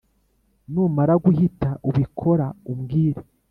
[0.73, 3.21] numara guhita ubikora umbwire,